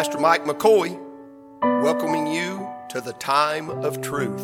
[0.00, 0.98] Pastor Mike McCoy,
[1.82, 4.40] welcoming you to the time of truth.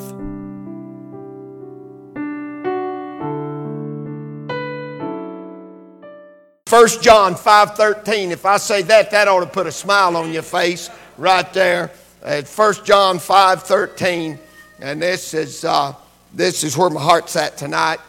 [6.66, 8.32] First John 5:13.
[8.32, 11.90] If I say that, that ought to put a smile on your face right there.
[12.22, 14.38] At First John 5:13,
[14.78, 15.94] and this is uh,
[16.34, 18.00] this is where my heart's at tonight.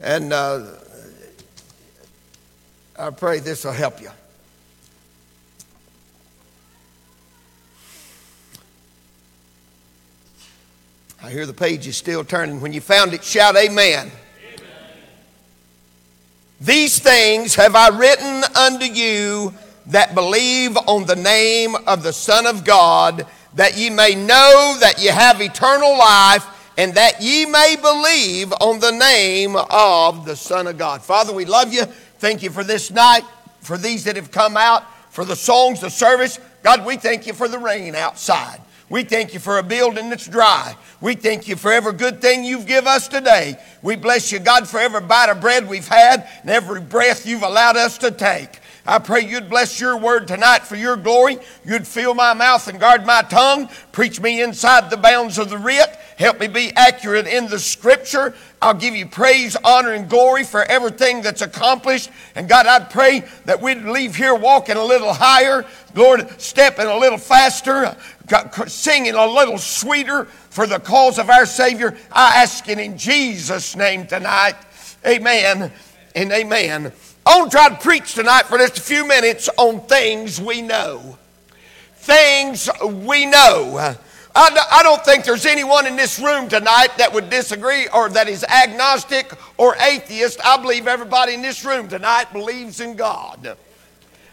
[0.00, 0.64] And uh,
[2.98, 4.10] I pray this will help you.
[11.22, 12.62] I hear the page is still turning.
[12.62, 14.10] When you found it, shout amen.
[16.60, 19.54] These things have I written unto you
[19.86, 24.94] that believe on the name of the Son of God, that ye may know that
[24.98, 26.46] ye have eternal life,
[26.78, 31.02] and that ye may believe on the name of the Son of God.
[31.02, 31.84] Father, we love you.
[32.18, 33.24] Thank you for this night,
[33.60, 36.38] for these that have come out, for the songs, the service.
[36.62, 38.60] God, we thank you for the rain outside.
[38.90, 40.76] We thank you for a building that's dry.
[41.00, 43.56] We thank you for every good thing you've give us today.
[43.82, 47.44] We bless you, God, for every bite of bread we've had and every breath you've
[47.44, 48.58] allowed us to take.
[48.84, 51.38] I pray you'd bless your word tonight for your glory.
[51.64, 53.68] You'd fill my mouth and guard my tongue.
[53.92, 55.96] Preach me inside the bounds of the writ.
[56.18, 58.34] Help me be accurate in the scripture.
[58.62, 62.10] I'll give you praise, honor, and glory for everything that's accomplished.
[62.34, 65.64] And God, I'd pray that we'd leave here walking a little higher,
[65.94, 67.96] Lord, stepping a little faster,
[68.66, 71.96] singing a little sweeter for the cause of our Savior.
[72.12, 74.56] I ask it in Jesus' name tonight.
[75.06, 75.72] Amen
[76.14, 76.92] and amen.
[77.24, 80.60] I want to try to preach tonight for just a few minutes on things we
[80.60, 81.16] know.
[81.94, 83.96] Things we know.
[84.34, 88.44] I don't think there's anyone in this room tonight that would disagree or that is
[88.44, 90.40] agnostic or atheist.
[90.44, 93.56] I believe everybody in this room tonight believes in God.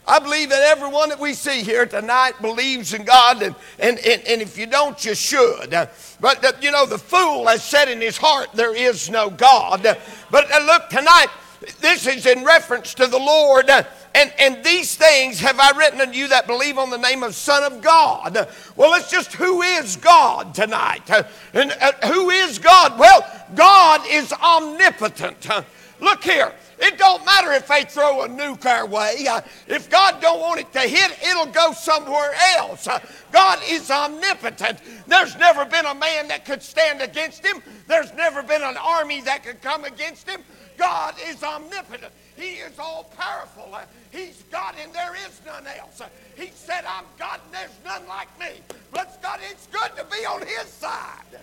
[0.07, 4.25] I believe that everyone that we see here tonight believes in God, and, and, and,
[4.25, 5.71] and if you don't, you should.
[6.21, 9.83] But, you know, the fool has said in his heart, There is no God.
[10.31, 11.27] But uh, look, tonight,
[11.79, 13.69] this is in reference to the Lord.
[13.69, 17.35] And, and these things have I written unto you that believe on the name of
[17.35, 18.47] Son of God.
[18.75, 21.09] Well, it's just who is God tonight?
[21.53, 22.97] And uh, who is God?
[22.99, 23.25] Well,
[23.55, 25.47] God is omnipotent.
[25.99, 26.53] Look here.
[26.79, 29.25] It don't matter if they throw a nuke our way.
[29.67, 32.87] If God don't want it to hit, it'll go somewhere else.
[33.31, 34.79] God is omnipotent.
[35.07, 37.63] There's never been a man that could stand against him.
[37.87, 40.41] There's never been an army that could come against him.
[40.77, 42.13] God is omnipotent.
[42.35, 43.75] He is all powerful.
[44.11, 46.01] He's God and there is none else.
[46.35, 48.61] He said, I'm God and there's none like me.
[48.91, 51.39] But God, it's good to be on his side.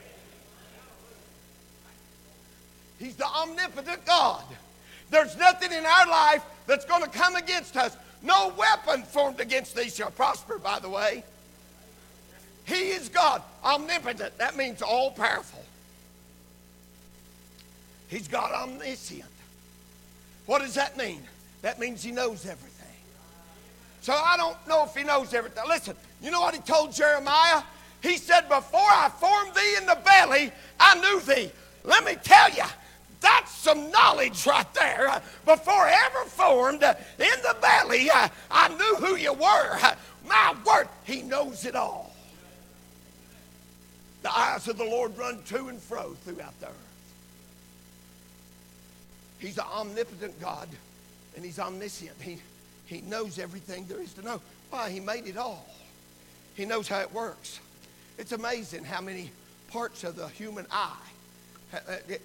[2.98, 4.44] He's the omnipotent God.
[5.10, 7.96] There's nothing in our life that's going to come against us.
[8.22, 11.24] No weapon formed against thee shall prosper, by the way.
[12.64, 14.38] He is God, omnipotent.
[14.38, 15.53] That means all powerful.
[18.14, 19.24] He's God omniscient.
[20.46, 21.20] What does that mean?
[21.62, 22.70] That means he knows everything.
[24.02, 25.64] So I don't know if he knows everything.
[25.66, 27.62] Listen, you know what he told Jeremiah?
[28.04, 31.50] He said, Before I formed thee in the belly, I knew thee.
[31.82, 32.62] Let me tell you,
[33.20, 35.20] that's some knowledge right there.
[35.44, 38.10] Before ever formed in the belly,
[38.48, 39.78] I knew who you were.
[40.28, 42.14] My word, He knows it all.
[44.22, 46.83] The eyes of the Lord run to and fro throughout the earth.
[49.44, 50.68] He's an omnipotent God
[51.36, 52.20] and He's omniscient.
[52.20, 52.38] He,
[52.86, 54.40] he knows everything there is to know.
[54.70, 54.90] Why?
[54.90, 55.66] He made it all.
[56.54, 57.60] He knows how it works.
[58.18, 59.30] It's amazing how many
[59.70, 60.96] parts of the human eye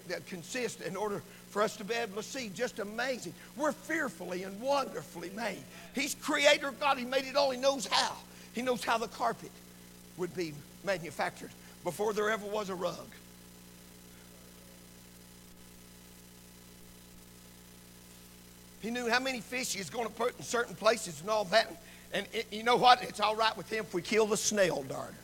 [0.08, 2.48] that consist in order for us to be able to see.
[2.54, 3.34] Just amazing.
[3.56, 5.62] We're fearfully and wonderfully made.
[5.94, 6.96] He's creator God.
[6.96, 7.50] He made it all.
[7.50, 8.14] He knows how.
[8.52, 9.50] He knows how the carpet
[10.16, 10.54] would be
[10.84, 11.50] manufactured
[11.82, 13.06] before there ever was a rug.
[18.80, 21.44] He knew how many fish he was going to put in certain places and all
[21.46, 21.70] that.
[22.12, 23.02] And it, you know what?
[23.02, 25.14] It's all right with him if we kill the snail darter.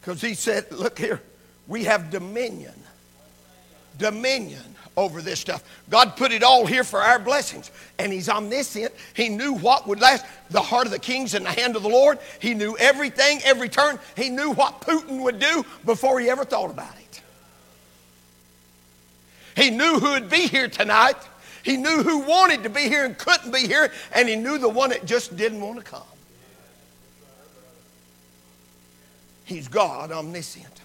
[0.00, 1.22] Because he said, look here,
[1.66, 2.74] we have dominion.
[3.98, 5.64] Dominion over this stuff.
[5.88, 7.70] God put it all here for our blessings.
[7.98, 8.92] And He's omniscient.
[9.14, 10.24] He knew what would last.
[10.50, 12.18] The heart of the king's and the hand of the Lord.
[12.40, 13.98] He knew everything, every turn.
[14.16, 17.03] He knew what Putin would do before he ever thought about it.
[19.56, 21.16] He knew who would be here tonight.
[21.62, 23.90] He knew who wanted to be here and couldn't be here.
[24.14, 26.02] And He knew the one that just didn't want to come.
[29.44, 30.80] He's God omniscient,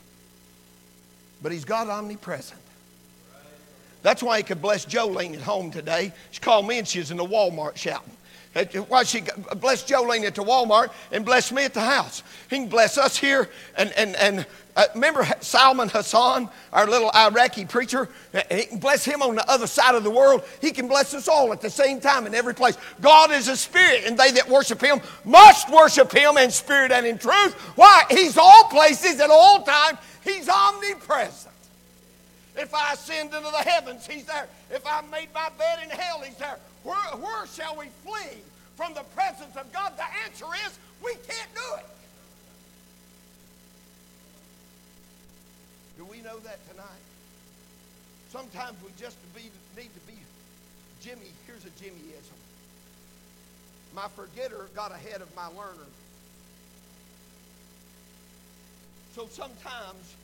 [1.42, 2.60] but He's God omnipresent.
[4.02, 6.14] That's why he could bless Jolene at home today.
[6.32, 8.12] She called me and she was in the Walmart shouting.
[8.88, 9.24] Why she
[9.58, 12.24] bless Jolene at the Walmart and bless me at the house.
[12.50, 13.48] He can bless us here
[13.78, 14.46] and, and, and
[14.80, 18.08] uh, remember Salman Hassan, our little Iraqi preacher?
[18.34, 20.42] Uh, he can bless him on the other side of the world.
[20.62, 22.78] He can bless us all at the same time in every place.
[23.02, 27.06] God is a spirit, and they that worship him must worship him in spirit and
[27.06, 27.56] in truth.
[27.76, 28.04] Why?
[28.10, 29.98] He's all places at all times.
[30.24, 31.54] He's omnipresent.
[32.56, 34.48] If I ascend into the heavens, he's there.
[34.72, 36.58] If I made my bed in hell, he's there.
[36.90, 38.42] Where, where shall we flee
[38.76, 39.94] from the presence of God?
[39.96, 41.86] The answer is we can't do it.
[46.00, 47.06] Do we know that tonight?
[48.32, 50.18] Sometimes we just be, need to be
[51.00, 51.30] Jimmy.
[51.46, 52.34] Here's a Jimmyism.
[53.94, 55.90] My forgetter got ahead of my learner.
[59.14, 60.16] So sometimes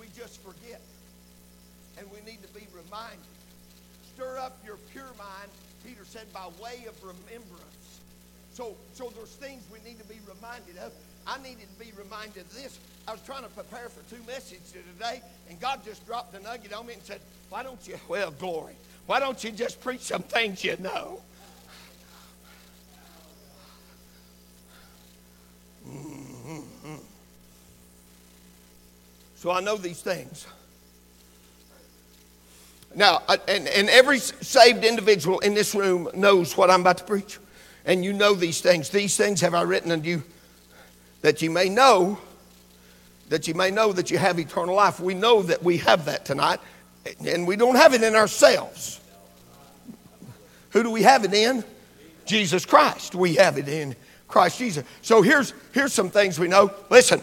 [0.00, 0.80] we just forget
[1.96, 3.20] and we need to be reminded.
[4.14, 5.50] Stir up your pure mind,
[5.86, 8.00] Peter said, by way of remembrance.
[8.52, 10.92] So, so there's things we need to be reminded of.
[11.26, 12.78] I needed to be reminded of this.
[13.06, 16.72] I was trying to prepare for two messages today, and God just dropped a nugget
[16.72, 18.74] on me and said, Why don't you, well, glory,
[19.06, 21.20] why don't you just preach some things you know?
[25.88, 26.96] Mm-hmm.
[29.36, 30.46] So I know these things.
[32.96, 37.38] Now, and, and every saved individual in this room knows what I'm about to preach.
[37.84, 38.88] And you know these things.
[38.88, 40.24] These things have I written unto you
[41.20, 42.18] that you may know,
[43.28, 44.98] that you may know that you have eternal life.
[44.98, 46.58] We know that we have that tonight,
[47.24, 49.00] and we don't have it in ourselves.
[50.70, 51.64] Who do we have it in?
[52.24, 53.14] Jesus Christ.
[53.14, 53.94] We have it in
[54.26, 54.84] Christ Jesus.
[55.02, 56.72] So here's, here's some things we know.
[56.90, 57.22] Listen,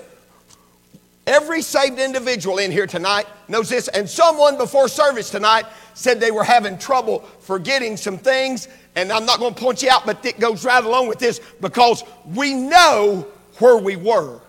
[1.26, 6.32] Every saved individual in here tonight knows this, and someone before service tonight said they
[6.32, 10.26] were having trouble forgetting some things, and I'm not going to point you out, but
[10.26, 13.26] it goes right along with this because we know
[13.60, 14.40] where we were.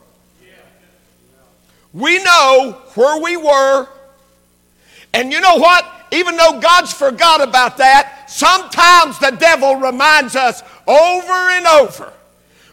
[1.92, 3.88] We know where we were,
[5.12, 5.88] and you know what?
[6.10, 12.12] Even though God's forgot about that, sometimes the devil reminds us over and over.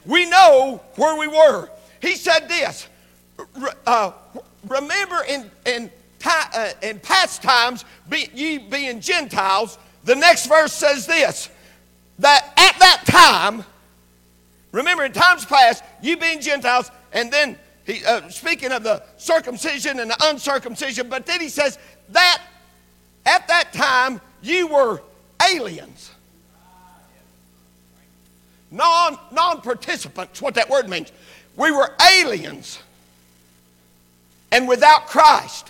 [0.07, 1.69] We know where we were.
[2.01, 2.88] He said this
[3.85, 4.11] uh,
[4.67, 5.91] remember in, in,
[6.25, 11.49] uh, in past times, be, ye being Gentiles, the next verse says this
[12.19, 13.63] that at that time,
[14.71, 19.99] remember in times past, you being Gentiles, and then he, uh, speaking of the circumcision
[19.99, 21.79] and the uncircumcision, but then he says
[22.09, 22.43] that
[23.25, 25.01] at that time you were
[25.49, 26.11] aliens.
[28.69, 31.11] Non, non-participants, what that word means.
[31.57, 32.79] We were aliens
[34.51, 35.69] and without Christ.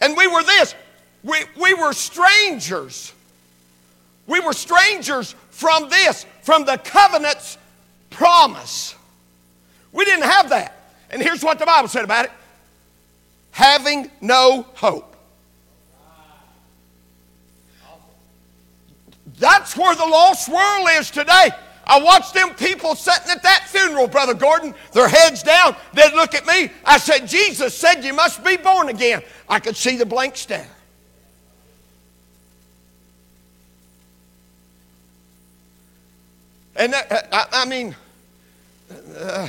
[0.00, 0.74] And we were this
[1.24, 3.12] we, we were strangers.
[4.26, 7.58] We were strangers from this, from the covenant's
[8.10, 8.94] promise.
[9.92, 10.76] We didn't have that.
[11.10, 12.32] And here's what the Bible said about it
[13.50, 15.16] having no hope.
[19.38, 21.50] That's where the lost world is today.
[21.86, 25.76] I watched them people sitting at that funeral, Brother Gordon, their heads down.
[25.92, 26.70] They'd look at me.
[26.84, 29.22] I said, Jesus said you must be born again.
[29.48, 30.68] I could see the blank stare.
[36.76, 37.94] And that, I, I, mean,
[39.16, 39.48] uh,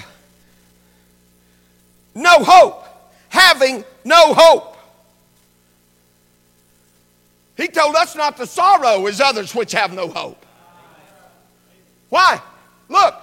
[2.14, 2.86] no hope,
[3.30, 4.78] having no hope.
[7.58, 10.46] He told us not to sorrow as others which have no hope.
[12.16, 12.42] Why?
[12.88, 13.22] Look,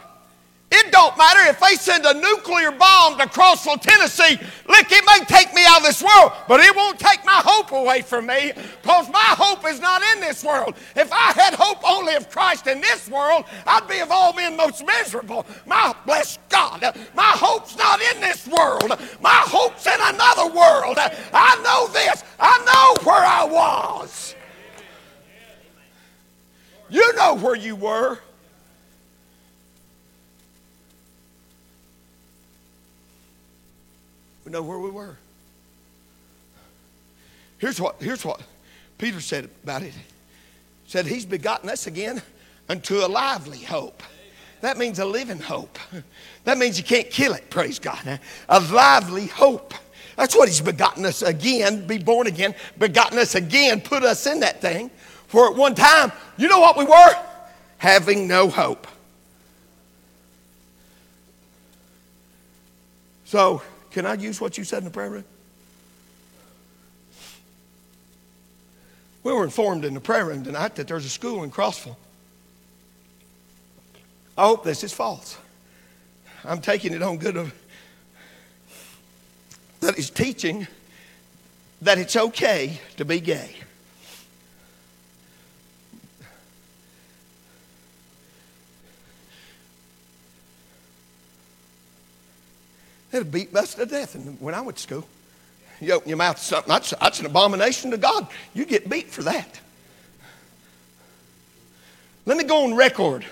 [0.71, 4.39] it don't matter if they send a nuclear bomb to Crossville, Tennessee.
[4.69, 7.73] Look, it may take me out of this world, but it won't take my hope
[7.73, 10.75] away from me because my hope is not in this world.
[10.95, 14.59] If I had hope only of Christ in this world, I'd be of all men
[14.59, 15.47] most miserable.
[15.65, 16.83] My bless God,
[17.15, 18.91] my hope's not in this world.
[19.23, 20.99] My hope's in another world.
[20.99, 22.25] I know this.
[22.39, 24.35] I know where I was.
[26.91, 28.19] You know where you were.
[34.45, 35.17] We know where we were.
[37.59, 38.43] Here's what, here's what
[38.99, 39.95] Peter said about it.
[40.87, 42.21] Said, He's begotten us again
[42.69, 44.03] unto a lively hope.
[44.63, 45.79] That means a living hope.
[46.45, 48.19] That means you can't kill it, praise God.
[48.49, 49.75] A lively hope.
[50.17, 54.41] That's what He's begotten us again, be born again, begotten us again, put us in
[54.41, 54.91] that thing.
[55.29, 57.17] For at one time, you know what we were?
[57.79, 58.87] Having no hope.
[63.25, 65.25] So, can I use what you said in the prayer room?
[69.23, 71.97] We were informed in the prayer room tonight that there's a school in Crossville.
[74.37, 75.37] I hope this is false.
[76.45, 77.55] I'm taking it on good of
[79.81, 80.67] that is teaching
[81.83, 83.57] that it's okay to be gay.
[93.13, 95.07] They'd beat us to death when I went to school.
[95.81, 98.27] You open your mouth to something, that's, that's an abomination to God.
[98.55, 99.61] You get beat for that.
[102.25, 103.25] Let me go on record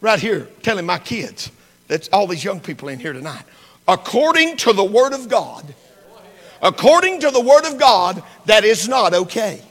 [0.00, 1.50] right here telling my kids,
[1.88, 3.44] that's all these young people in here tonight.
[3.86, 5.74] According to the Word of God,
[6.62, 9.62] according to the Word of God, that is not okay.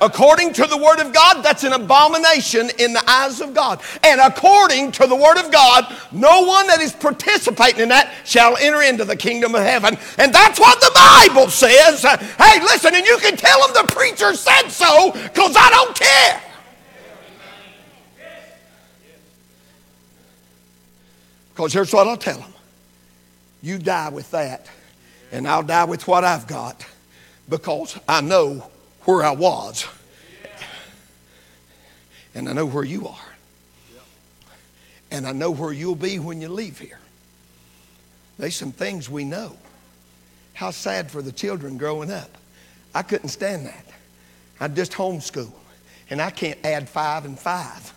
[0.00, 3.80] According to the Word of God, that's an abomination in the eyes of God.
[4.02, 8.56] And according to the Word of God, no one that is participating in that shall
[8.56, 9.96] enter into the kingdom of heaven.
[10.18, 12.02] And that's what the Bible says.
[12.02, 16.42] Hey, listen, and you can tell them the preacher said so because I don't care.
[21.54, 22.52] Because here's what I'll tell them
[23.62, 24.66] you die with that,
[25.32, 26.86] and I'll die with what I've got
[27.48, 28.68] because I know
[29.06, 29.86] where I was.
[32.34, 33.16] And I know where you are.
[35.10, 36.98] And I know where you'll be when you leave here.
[38.38, 39.56] There's some things we know.
[40.52, 42.30] How sad for the children growing up.
[42.94, 43.86] I couldn't stand that.
[44.60, 45.52] I just homeschool.
[46.10, 47.92] And I can't add five and five.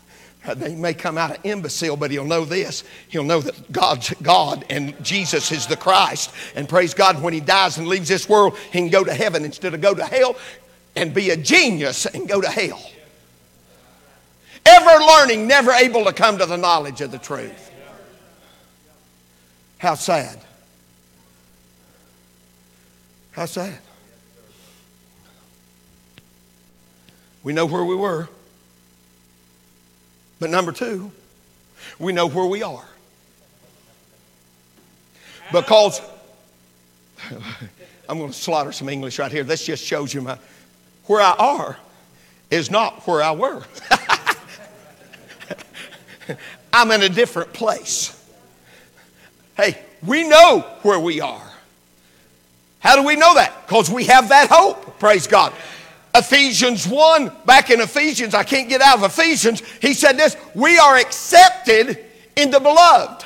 [0.56, 2.86] They may come out an imbecile, but he'll know this.
[3.10, 6.32] He'll know that God's God and Jesus is the Christ.
[6.56, 9.44] And praise God, when he dies and leaves this world, he can go to heaven
[9.44, 10.38] instead of go to hell
[11.00, 12.82] and be a genius and go to hell.
[14.66, 17.72] Ever learning, never able to come to the knowledge of the truth.
[19.78, 20.40] How sad.
[23.32, 23.80] How sad.
[27.44, 28.28] We know where we were.
[30.40, 31.12] But number two,
[31.98, 32.86] we know where we are.
[35.52, 36.02] Because,
[38.10, 39.44] I'm going to slaughter some English right here.
[39.44, 40.38] This just shows you my,
[41.10, 41.78] where I are
[42.52, 43.64] is not where I were.
[46.72, 48.16] I'm in a different place.
[49.58, 49.76] Hey,
[50.06, 51.52] we know where we are.
[52.78, 53.66] How do we know that?
[53.66, 55.00] Because we have that hope.
[55.00, 55.52] Praise God.
[56.14, 60.78] Ephesians 1, back in Ephesians, I can't get out of Ephesians, he said this We
[60.78, 63.26] are accepted in the beloved,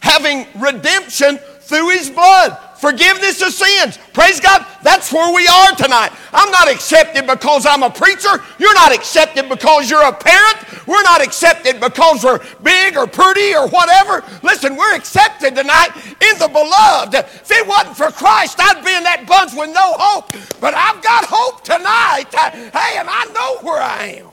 [0.00, 3.98] having redemption through his blood forgiveness of sins.
[4.12, 4.66] Praise God.
[4.82, 6.12] That's where we are tonight.
[6.32, 8.42] I'm not accepted because I'm a preacher.
[8.58, 10.86] You're not accepted because you're a parent.
[10.86, 14.24] We're not accepted because we're big or pretty or whatever.
[14.42, 17.14] Listen, we're accepted tonight in the beloved.
[17.14, 20.32] If it wasn't for Christ, I'd be in that bunch with no hope.
[20.60, 22.26] But I've got hope tonight.
[22.32, 24.28] Hey, and I know where I am.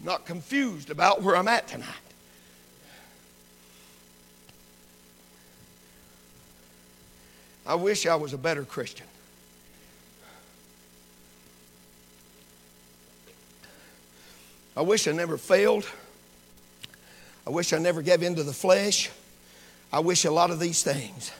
[0.00, 2.01] I'm not confused about where I'm at tonight.
[7.66, 9.06] I wish I was a better Christian.
[14.76, 15.86] I wish I never failed.
[17.46, 19.10] I wish I never gave in to the flesh.
[19.92, 21.30] I wish a lot of these things.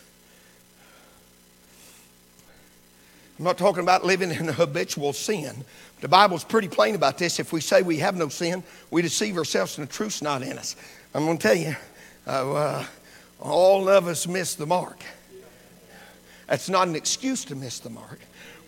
[3.39, 5.65] I'm not talking about living in habitual sin.
[6.01, 7.41] The Bible's pretty plain about this.
[7.41, 10.59] If we say we have no sin, we deceive ourselves and the truth's not in
[10.59, 10.77] us.
[11.15, 11.75] I'm going to tell you,
[12.27, 12.87] uh, uh,
[13.41, 15.03] all of us miss the mark.
[16.53, 18.19] That's not an excuse to miss the mark.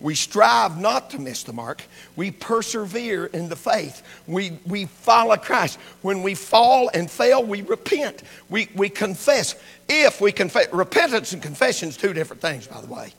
[0.01, 1.83] We strive not to miss the mark.
[2.17, 4.03] We persevere in the faith.
[4.27, 5.79] We, we follow Christ.
[6.01, 8.23] When we fall and fail, we repent.
[8.49, 9.55] We, we confess.
[9.87, 13.13] If we confess, repentance and confession is two different things, by the way.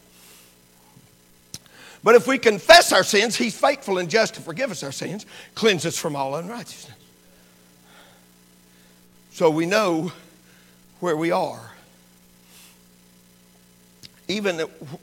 [2.03, 5.27] But if we confess our sins, He's faithful and just to forgive us our sins,
[5.53, 6.97] cleanse us from all unrighteousness.
[9.29, 10.11] So we know
[11.01, 11.74] where we are
[14.27, 14.59] even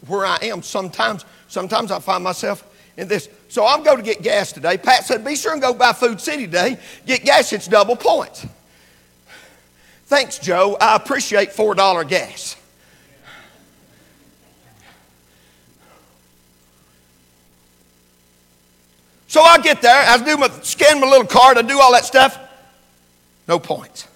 [0.07, 2.64] where I am, sometimes, sometimes I find myself
[2.97, 3.29] in this.
[3.49, 4.76] So I'm going to get gas today.
[4.76, 6.79] Pat said, be sure and go by Food City today.
[7.07, 8.47] Get gas, it's double points.
[10.07, 10.76] Thanks, Joe.
[10.81, 12.57] I appreciate $4 gas.
[19.29, 22.05] So I get there, I do my scan my little card, I do all that
[22.05, 22.38] stuff.
[23.49, 24.07] No points.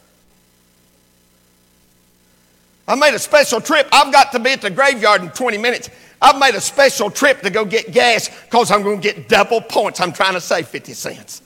[2.88, 3.88] I made a special trip.
[3.92, 5.90] I've got to be at the graveyard in 20 minutes.
[6.22, 9.60] I've made a special trip to go get gas because I'm going to get double
[9.60, 10.00] points.
[10.00, 11.42] I'm trying to save 50 cents.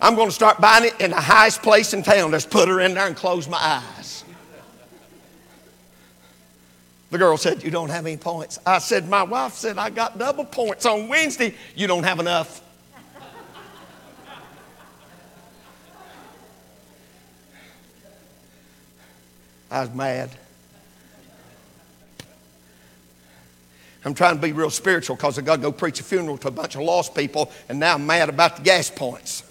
[0.00, 2.32] I'm going to start buying it in the highest place in town.
[2.32, 4.24] Just put her in there and close my eyes.
[7.10, 8.58] The girl said, You don't have any points.
[8.66, 11.54] I said, My wife said, I got double points on Wednesday.
[11.76, 12.62] You don't have enough.
[19.72, 20.28] I was mad.
[24.04, 26.48] I'm trying to be real spiritual because I got to go preach a funeral to
[26.48, 29.44] a bunch of lost people, and now I'm mad about the gas points.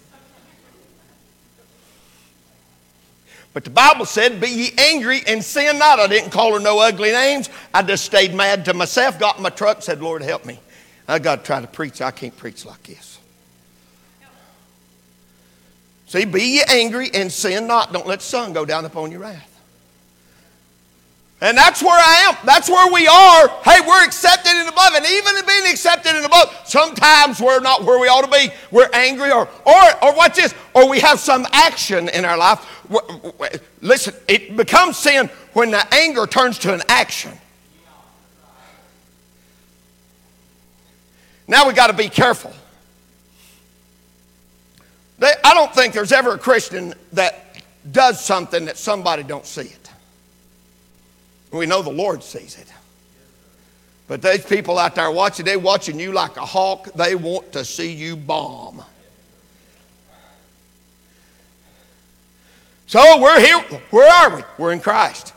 [3.54, 6.00] But the Bible said, Be ye angry and sin not.
[6.00, 7.50] I didn't call her no ugly names.
[7.74, 10.60] I just stayed mad to myself, got in my truck, said, Lord, help me.
[11.08, 12.00] I got to try to preach.
[12.00, 13.20] I can't preach like this.
[16.06, 17.92] See, be ye angry and sin not.
[17.92, 19.50] Don't let the sun go down upon your wrath.
[21.43, 22.38] And that's where I am.
[22.45, 23.48] That's where we are.
[23.63, 24.98] Hey, we're accepted in the beloved.
[24.98, 28.31] And even in being accepted in the beloved, sometimes we're not where we ought to
[28.31, 28.53] be.
[28.69, 32.63] We're angry or, or, or watch this, or we have some action in our life.
[33.81, 37.31] Listen, it becomes sin when the anger turns to an action.
[41.48, 42.53] Now we got to be careful.
[45.19, 49.81] I don't think there's ever a Christian that does something that somebody don't see it.
[51.51, 52.67] We know the Lord sees it.
[54.08, 56.93] But these people out there watching, they're watching you like a hawk.
[56.93, 58.84] They want to see you bomb.
[62.88, 63.60] So we're here.
[63.89, 64.43] Where are we?
[64.58, 65.34] We're in Christ.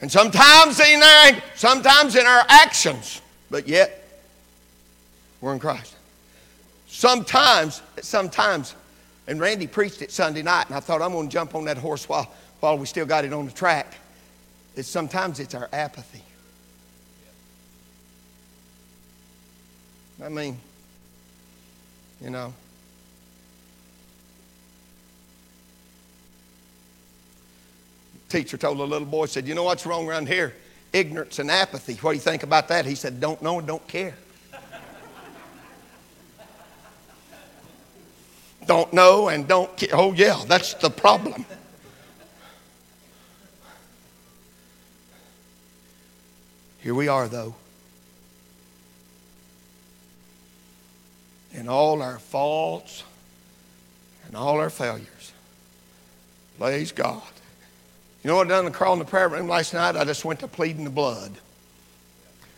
[0.00, 4.08] And sometimes in our, sometimes in our actions, but yet
[5.40, 5.96] we're in Christ.
[6.86, 8.76] Sometimes, sometimes,
[9.26, 11.76] and Randy preached it Sunday night, and I thought I'm going to jump on that
[11.76, 13.96] horse while, while we still got it on the track
[14.78, 16.22] is sometimes it's our apathy.
[20.24, 20.58] I mean,
[22.20, 22.54] you know.
[28.28, 30.54] Teacher told a little boy, said, You know what's wrong around here?
[30.92, 31.94] Ignorance and apathy.
[31.94, 32.86] What do you think about that?
[32.86, 34.14] He said, Don't know and don't care.
[38.66, 39.88] don't know and don't care.
[39.92, 41.46] Oh, yeah, that's the problem.
[46.78, 47.54] Here we are, though.
[51.52, 53.02] In all our faults
[54.26, 55.32] and all our failures.
[56.58, 57.22] Praise God.
[58.22, 59.96] You know what I done to crawl in the prayer room last night?
[59.96, 61.32] I just went to pleading the blood.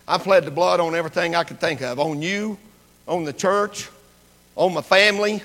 [0.08, 2.58] I pled the blood on everything I could think of on you,
[3.06, 3.88] on the church,
[4.56, 5.42] on my family,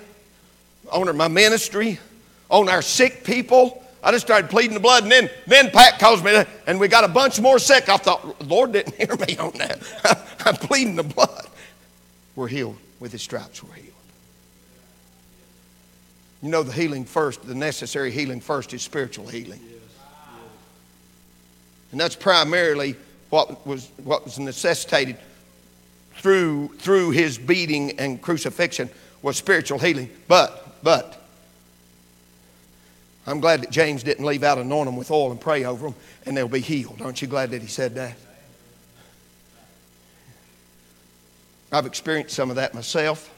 [0.92, 2.00] on my ministry,
[2.50, 6.24] on our sick people, I just started pleading the blood, and then, then Pat calls
[6.24, 7.90] me, and we got a bunch more sick.
[7.90, 9.82] I thought, the Lord didn't hear me on that.
[10.46, 11.48] I'm pleading the blood.
[12.36, 12.78] We're healed.
[13.00, 13.94] With his stripes, we're healed.
[16.44, 19.60] You know, the healing first, the necessary healing first is spiritual healing.
[21.92, 22.96] And that's primarily
[23.32, 25.18] what was, what was necessitated
[26.18, 28.90] through, through his beating and crucifixion
[29.24, 30.10] was spiritual healing.
[30.28, 31.25] But, but,
[33.28, 35.96] I'm glad that James didn't leave out anoint them with oil and pray over them
[36.26, 37.02] and they'll be healed.
[37.02, 38.16] Aren't you glad that he said that?
[41.72, 43.32] I've experienced some of that myself.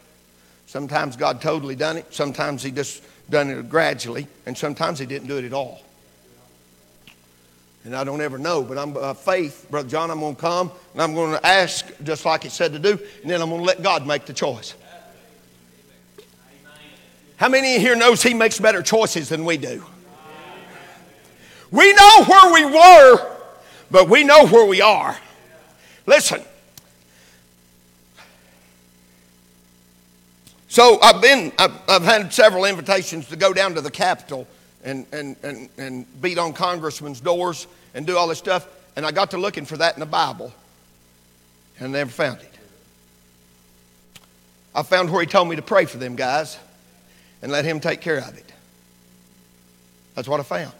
[0.67, 2.13] Sometimes God totally done it.
[2.13, 4.27] Sometimes he just done it gradually.
[4.45, 5.81] And sometimes he didn't do it at all.
[7.85, 10.71] And I don't ever know, but I'm uh, faith, Brother John, I'm going to come
[10.91, 13.61] and I'm going to ask just like he said to do, and then I'm going
[13.61, 14.73] to let God make the choice.
[17.37, 19.83] How many here knows he makes better choices than we do?
[21.69, 23.37] We know where we were,
[23.91, 25.15] but we know where we are.
[26.07, 26.41] Listen.
[30.67, 34.47] So I've been, I've, I've, had several invitations to go down to the Capitol
[34.83, 38.67] and, and, and, and beat on congressmen's doors and do all this stuff.
[38.95, 40.51] And I got to looking for that in the Bible
[41.79, 42.53] and never found it.
[44.73, 46.57] I found where he told me to pray for them guys
[47.41, 48.51] and let Him take care of it.
[50.15, 50.73] That's what I found.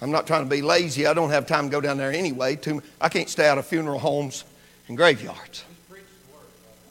[0.00, 1.06] I'm not trying to be lazy.
[1.06, 2.56] I don't have time to go down there anyway.
[2.56, 4.44] Too, I can't stay out of funeral homes
[4.88, 5.64] and graveyards.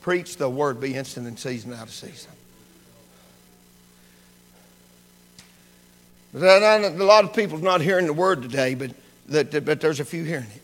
[0.01, 2.31] Preach the, word, be instant in season, out of season.
[6.35, 8.91] Uh, a lot of people's not hearing the word today, but,
[9.29, 10.61] but there's a few hearing it.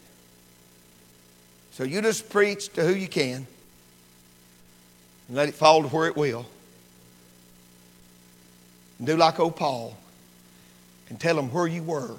[1.71, 3.47] So you just preach to who you can
[5.27, 6.45] and let it fall to where it will.
[9.01, 9.97] And do like old Paul
[11.09, 12.17] and tell them where you were,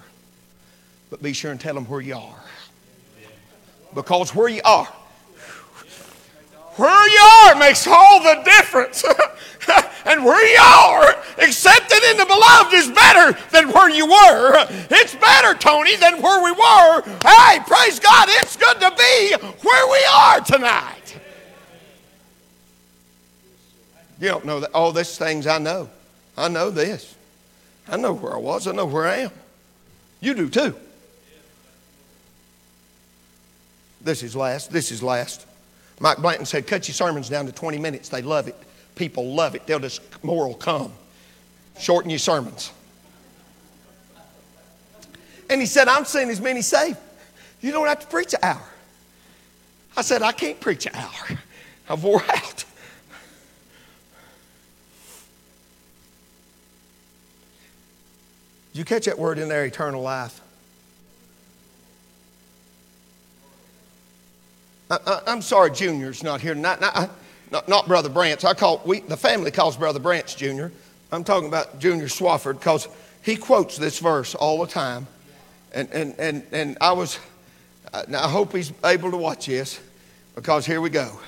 [1.11, 2.43] but be sure and tell them where you are.
[3.95, 4.89] Because where you are,
[6.75, 9.05] where you are makes all the difference.
[10.07, 14.67] and where you are accepted in the beloved is better than where you were.
[14.91, 17.03] It's better, Tony, than where we were.
[17.23, 21.17] Hey, praise God, it's good to be where we are tonight.
[24.19, 24.73] You don't know that.
[24.73, 25.89] All these things I know.
[26.37, 27.15] I know this.
[27.89, 28.67] I know where I was.
[28.67, 29.31] I know where I am.
[30.21, 30.75] You do too.
[34.01, 34.73] This is last.
[34.73, 35.47] This is last.
[36.01, 38.09] Mike Blanton said, cut your sermons down to 20 minutes.
[38.09, 38.57] They love it.
[38.95, 39.67] People love it.
[39.67, 40.93] They'll just, more will come.
[41.79, 42.73] Shorten your sermons.
[45.49, 46.99] And he said, I'm seeing as many saved.
[47.61, 48.69] You don't have to preach an hour.
[49.97, 51.39] I said, I can't preach an hour.
[51.89, 52.42] I wore out.
[58.73, 60.41] Did you catch that word in there, eternal life?
[64.91, 66.81] I, am sorry, Junior's not here tonight.
[66.81, 67.11] Not,
[67.51, 68.45] not, not, Brother Branch.
[68.45, 70.71] I call we, the family calls Brother Branch Junior.
[71.11, 72.89] I'm talking about Junior Swafford because
[73.23, 75.07] he quotes this verse all the time,
[75.73, 77.19] and and and and I was.
[77.95, 79.79] I hope he's able to watch this
[80.35, 81.21] because here we go.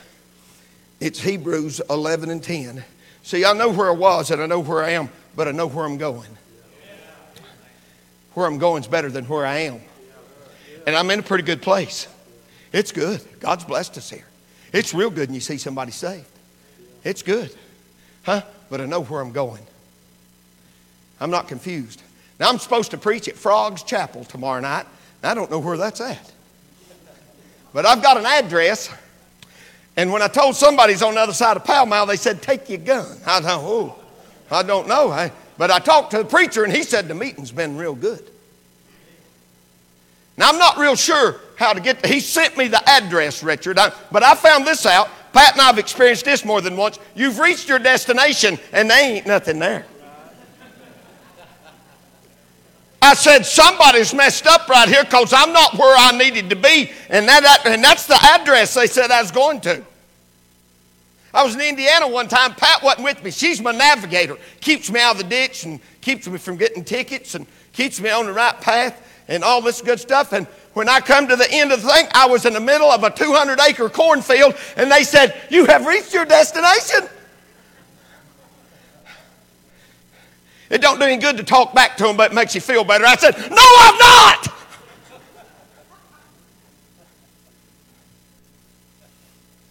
[1.01, 2.83] It's Hebrews 11 and 10.
[3.23, 5.67] See, I know where I was and I know where I am, but I know
[5.67, 6.39] where I'm going.
[8.35, 9.81] Where I'm going is better than where I am.
[10.87, 12.09] And I'm in a pretty good place.
[12.73, 13.21] It's good.
[13.41, 14.27] God's blessed us here.
[14.73, 16.27] It's real good when you see somebody saved.
[17.05, 17.55] It's good.
[18.25, 18.43] Huh?
[18.71, 19.63] But I know where I'm going.
[21.21, 22.03] I'm not confused.
[22.41, 24.87] Now, I'm supposed to preach at Frogs Chapel tomorrow night.
[25.23, 26.33] And I don't know where that's at.
[27.73, 28.93] But I've got an address.
[29.97, 32.69] And when I told somebody's on the other side of Pall Mall, they said, Take
[32.69, 33.19] your gun.
[33.27, 33.97] I thought, oh,
[34.51, 35.11] I don't know.
[35.11, 38.31] I, but I talked to the preacher, and he said the meeting's been real good.
[40.37, 42.13] Now, I'm not real sure how to get there.
[42.13, 45.09] He sent me the address, Richard, I, but I found this out.
[45.33, 46.99] Pat and I have experienced this more than once.
[47.15, 49.87] You've reached your destination, and there ain't nothing there.
[53.01, 56.91] I said, somebody's messed up right here because I'm not where I needed to be.
[57.11, 59.85] And, that, and that's the address they said I was going to.
[61.35, 62.55] I was in Indiana one time.
[62.55, 63.33] Pat wasn't with me.
[63.33, 64.39] She's my navigator.
[64.61, 68.09] Keeps me out of the ditch and keeps me from getting tickets and keeps me
[68.09, 70.33] on the right path and all this good stuff.
[70.33, 72.89] And when I come to the end of the thing, I was in the middle
[72.89, 77.09] of a 200 acre cornfield, and they said, You have reached your destination.
[80.71, 82.85] It don't do any good to talk back to them, but it makes you feel
[82.85, 83.05] better.
[83.05, 84.49] I said, No, I'm not.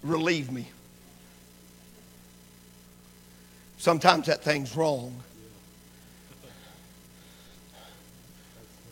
[0.04, 0.68] Relieve me.
[3.84, 5.14] Sometimes that thing's wrong.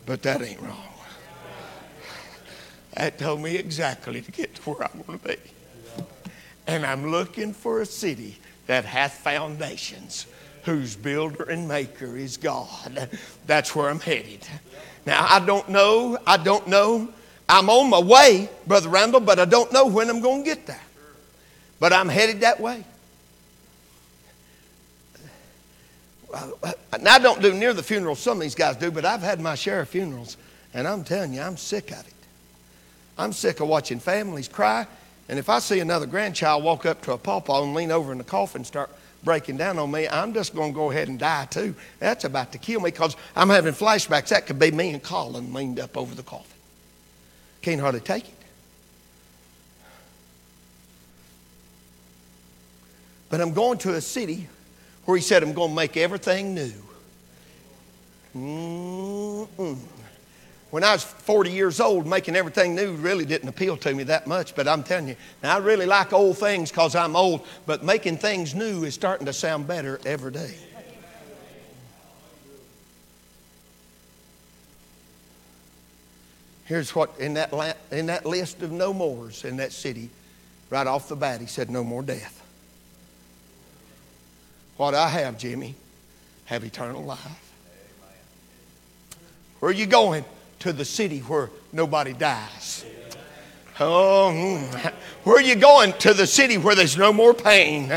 [0.04, 0.92] But that ain't wrong.
[2.92, 5.36] That told me exactly to get to where I want to be.
[6.66, 10.26] And I'm looking for a city that hath foundations,
[10.64, 13.08] whose builder and maker is God.
[13.46, 14.46] That's where I'm headed.
[15.06, 17.08] Now, I don't know, I don't know.
[17.48, 20.66] I'm on my way, Brother Randall, but I don't know when I'm going to get
[20.66, 20.82] there.
[21.80, 22.84] But I'm headed that way.
[26.32, 29.40] Now, I don't do near the funerals some of these guys do, but I've had
[29.40, 30.36] my share of funerals,
[30.72, 32.14] and I'm telling you, I'm sick of it.
[33.18, 34.86] I'm sick of watching families cry,
[35.28, 38.18] and if I see another grandchild walk up to a pawpaw and lean over in
[38.18, 38.90] the coffin and start
[39.24, 41.74] breaking down on me, I'm just going to go ahead and die too.
[42.00, 44.28] That's about to kill me because I'm having flashbacks.
[44.28, 46.56] That could be me and Colin leaned up over the coffin.
[47.60, 48.34] Can't hardly take it.
[53.30, 54.48] But I'm going to a city
[55.04, 56.72] where he said, I'm going to make everything new.
[58.34, 59.78] Mm-mm.
[60.70, 64.26] When I was 40 years old, making everything new really didn't appeal to me that
[64.26, 67.84] much, but I'm telling you, now I really like old things because I'm old, but
[67.84, 70.54] making things new is starting to sound better every day.
[76.64, 80.08] Here's what in that, in that list of no mores in that city,
[80.70, 82.41] right off the bat, he said, No more death.
[84.82, 85.76] What I have, Jimmy,
[86.46, 87.52] have eternal life.
[89.60, 90.24] Where are you going?
[90.58, 92.84] To the city where nobody dies.
[93.84, 94.30] Oh,
[95.24, 95.92] where are you going?
[95.94, 97.88] To the city where there's no more pain.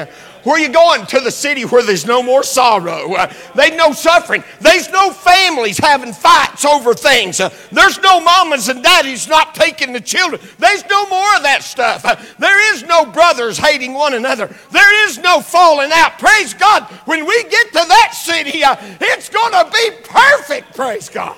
[0.46, 1.08] Where are you going?
[1.08, 3.16] To the city where there's no more sorrow.
[3.16, 4.44] Uh, there's no suffering.
[4.62, 7.40] There's no families having fights over things.
[7.40, 10.40] Uh, there's no mamas and daddies not taking the children.
[10.60, 12.06] There's no more of that stuff.
[12.06, 14.54] Uh, there is no brothers hating one another.
[14.72, 16.20] There is no falling out.
[16.20, 16.84] Praise God.
[17.06, 20.76] When we get to that city, it's going to be perfect.
[20.76, 21.36] Praise God.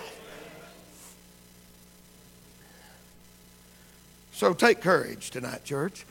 [4.37, 6.05] So take courage tonight, church.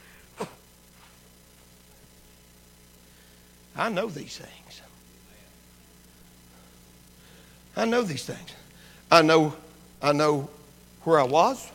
[3.77, 4.81] I know these things.
[7.77, 8.53] I know these things.
[9.13, 9.55] I know,
[10.03, 10.49] I know
[11.05, 11.71] where I was.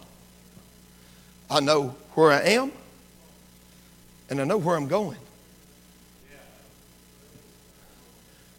[1.50, 2.74] I know where I am.
[4.30, 5.20] And I know where I'm going.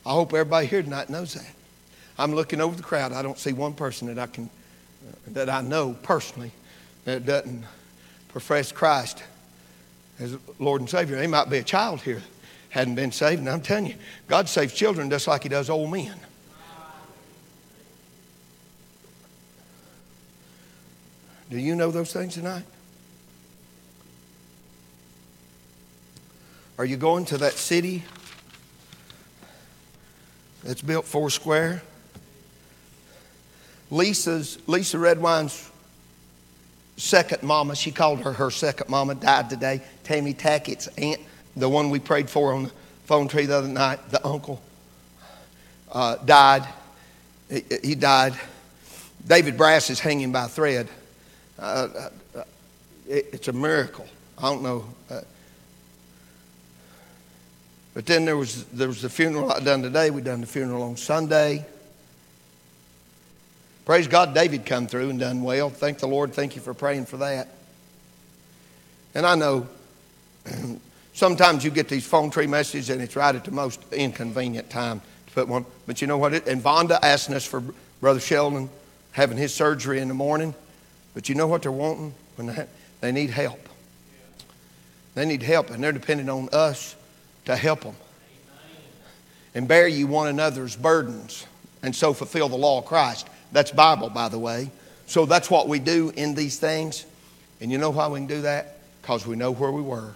[0.07, 1.53] I hope everybody here tonight knows that.
[2.19, 3.13] I'm looking over the crowd.
[3.13, 4.49] I don't see one person that I can,
[5.27, 6.53] that I know personally
[7.05, 7.65] that doesn't
[8.33, 9.23] profess Christ
[10.19, 11.21] as Lord and Savior.
[11.21, 12.23] He might be a child here
[12.73, 13.95] hadn't been saved, and I'm telling you,
[14.29, 16.15] God saves children just like He does old men.
[21.51, 22.65] Do you know those things tonight?
[26.79, 28.05] Are you going to that city
[30.65, 31.83] that's built four square?
[33.91, 35.71] Lisa's Lisa Redwine's
[36.97, 39.81] second mama, she called her her second mama, died today.
[40.05, 41.21] Tammy Tackett's aunt,
[41.57, 42.71] the one we prayed for on the
[43.05, 44.61] phone tree the other night, the uncle,
[45.91, 46.67] uh, died.
[47.51, 48.35] He, he, died.
[49.27, 50.89] David Brass is hanging by a thread.
[51.59, 52.45] Uh, uh, uh
[53.07, 54.07] it, it's a miracle.
[54.39, 54.87] I don't know.
[55.11, 55.21] Uh,
[57.95, 60.11] but then there was, there was the funeral I done today.
[60.11, 61.67] We done the funeral on Sunday.
[63.85, 65.71] Praise God, David come through and done well.
[65.71, 66.33] Thank the Lord.
[66.33, 67.49] Thank you for praying for that.
[69.15, 69.67] And I know
[71.13, 75.01] sometimes you get these phone tree messages and it's right at the most inconvenient time
[75.27, 75.67] to put one.
[75.87, 76.33] But you know what?
[76.33, 77.63] It, and Vonda asking us for
[78.01, 78.71] Brother Sheldon
[79.13, 80.55] having his surgery in the morning.
[81.15, 82.15] But you know what they're wanting?
[82.37, 82.67] When they,
[83.01, 83.69] they need help.
[85.15, 86.97] They need help, and they're depending on us
[87.45, 87.95] to help them
[89.55, 91.47] and bear you one another's burdens
[91.83, 93.29] and so fulfill the law of Christ.
[93.53, 94.71] That's Bible, by the way.
[95.07, 97.05] So that's what we do in these things.
[97.61, 98.79] And you know why we can do that?
[99.01, 100.15] Because we know where we were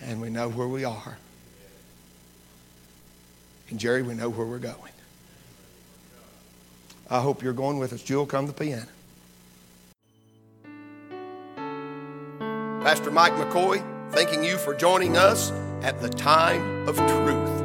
[0.00, 1.18] and we know where we are.
[3.70, 4.92] And Jerry, we know where we're going.
[7.08, 8.02] I hope you're going with us.
[8.02, 8.86] Jewel, come to the piano.
[12.82, 15.50] Pastor Mike McCoy, thanking you for joining us
[15.82, 17.55] at the time of truth.